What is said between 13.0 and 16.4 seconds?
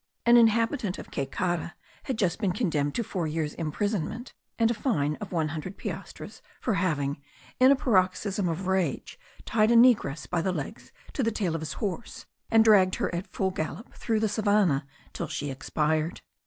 at full gallop through the savannah till she expired.